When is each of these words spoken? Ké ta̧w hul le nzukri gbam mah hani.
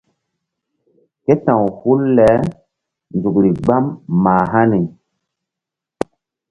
Ké 1.23 1.33
ta̧w 1.45 1.63
hul 1.77 2.01
le 2.17 2.27
nzukri 3.15 3.49
gbam 3.63 3.85
mah 4.23 4.45
hani. 4.51 4.81